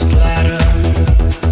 [0.00, 0.58] where
[1.44, 1.51] I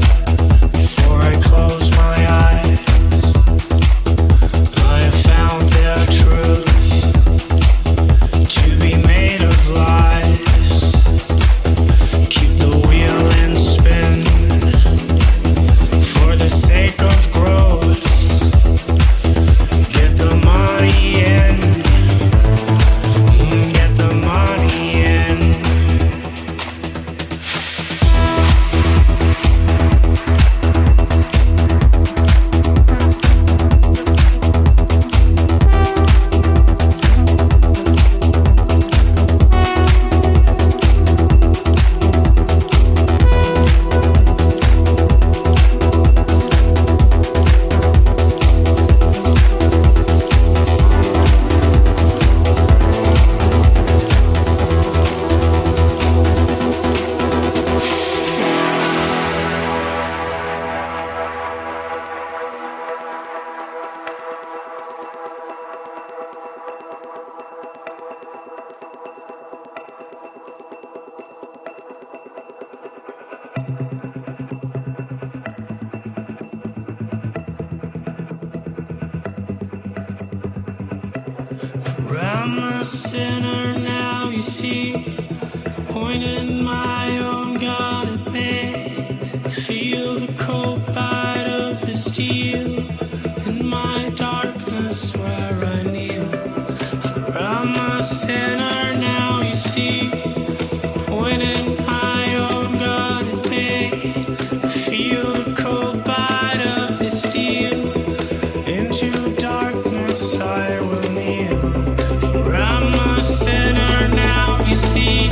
[114.96, 115.30] am.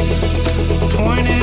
[0.91, 1.38] For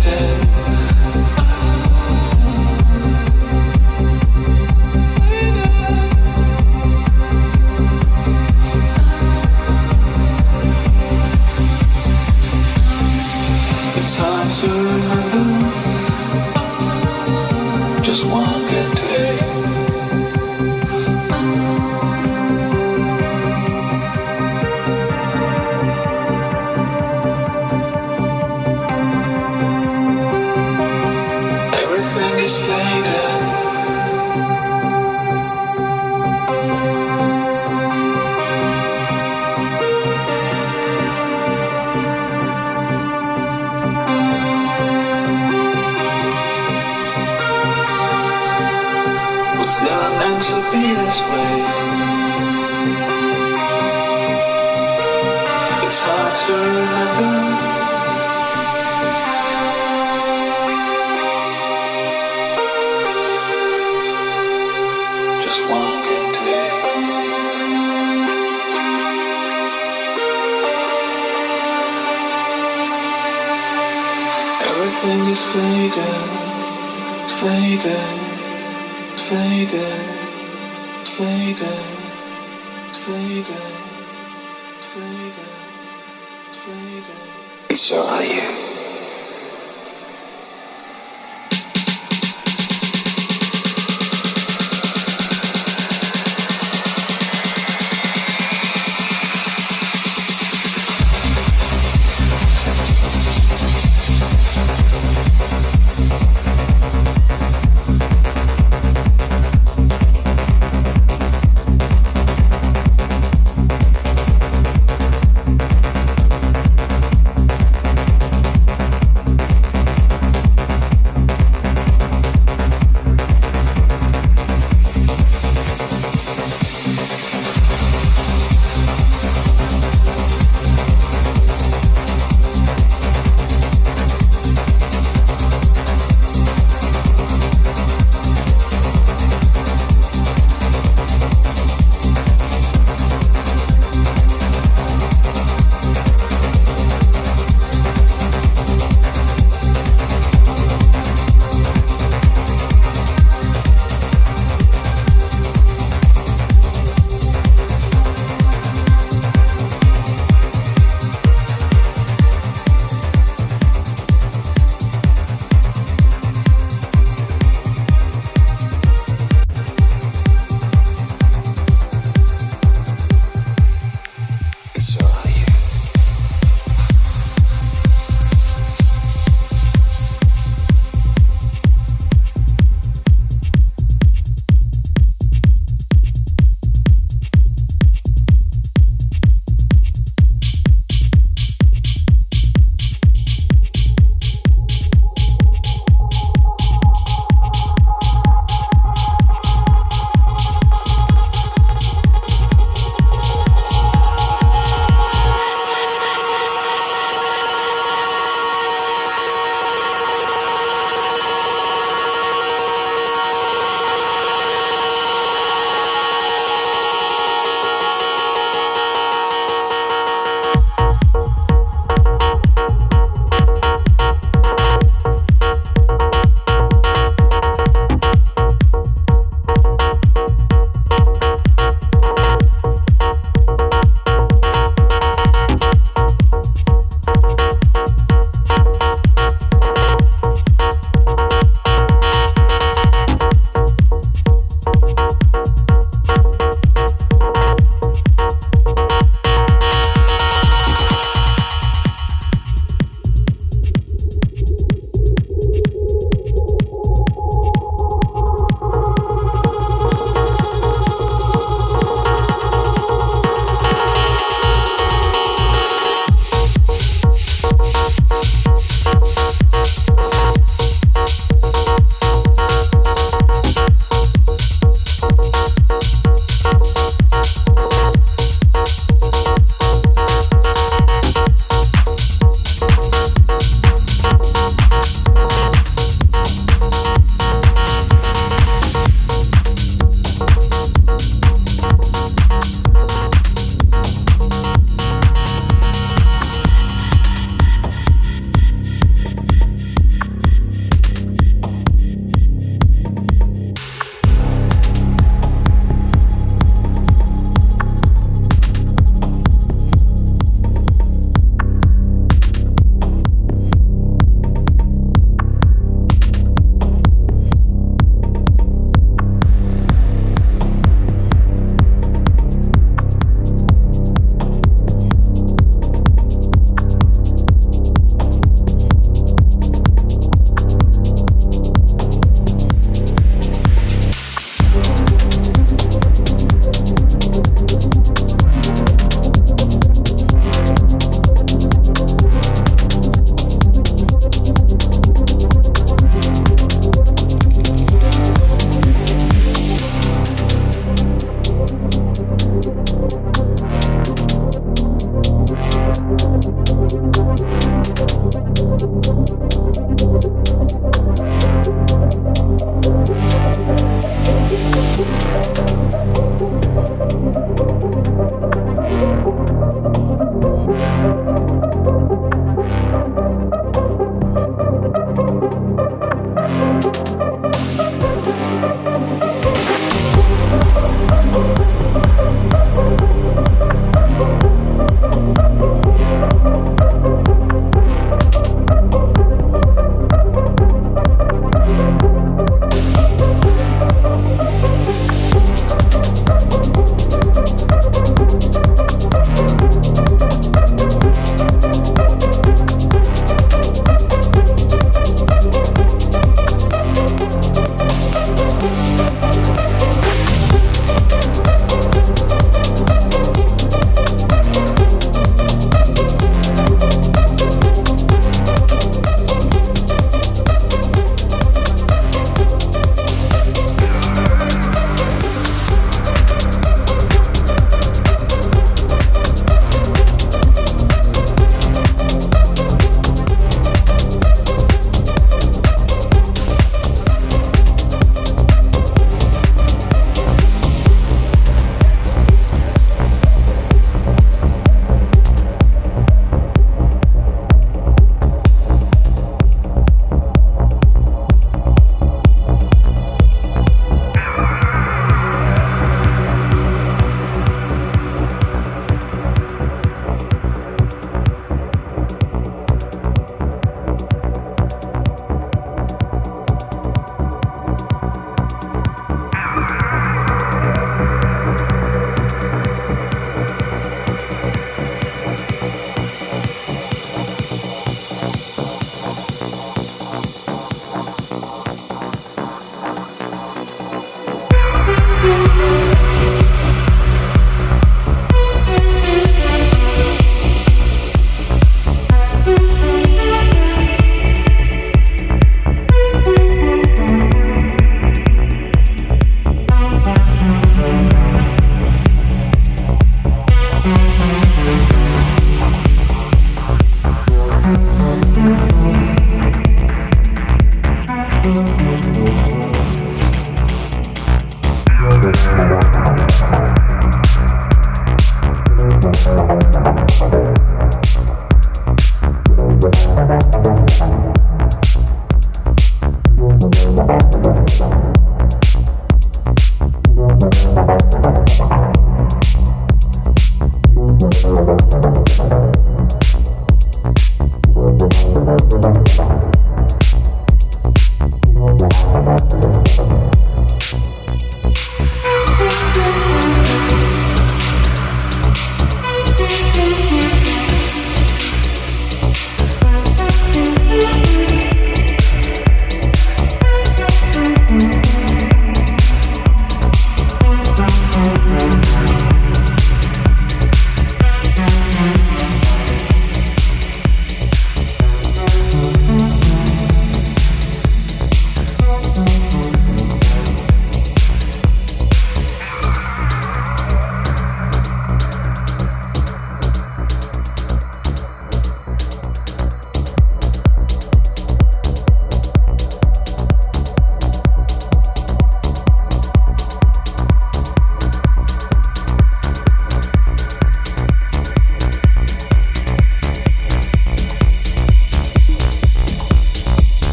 [0.00, 0.57] faded